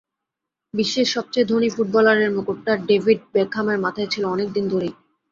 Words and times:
বিশ্বের 0.73 1.07
সবচেয়ে 1.07 1.49
ধনী 1.49 1.69
ফুটবলারের 1.69 2.29
মুকুটটা 2.31 2.73
ডেভিড 2.89 3.19
বেকহামের 3.33 3.79
মাথায় 3.79 4.09
ছিল 4.13 4.23
অনেক 4.25 4.47
দিন 4.53 4.65
ধরেই। 4.69 4.93